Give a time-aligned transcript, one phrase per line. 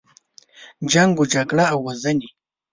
[0.91, 2.29] جنګ و جګړه او وژنې.